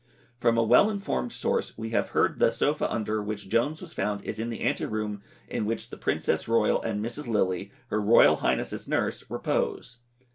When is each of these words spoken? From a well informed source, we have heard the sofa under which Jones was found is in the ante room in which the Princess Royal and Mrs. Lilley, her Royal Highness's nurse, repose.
From 0.39 0.57
a 0.57 0.63
well 0.63 0.89
informed 0.89 1.31
source, 1.31 1.77
we 1.77 1.91
have 1.91 2.09
heard 2.09 2.39
the 2.39 2.49
sofa 2.51 2.91
under 2.91 3.21
which 3.21 3.49
Jones 3.49 3.83
was 3.83 3.93
found 3.93 4.25
is 4.25 4.39
in 4.39 4.49
the 4.49 4.61
ante 4.61 4.87
room 4.87 5.21
in 5.47 5.63
which 5.67 5.91
the 5.91 5.95
Princess 5.95 6.47
Royal 6.47 6.81
and 6.81 7.05
Mrs. 7.05 7.27
Lilley, 7.27 7.69
her 7.89 8.01
Royal 8.01 8.37
Highness's 8.37 8.87
nurse, 8.87 9.23
repose. 9.29 9.99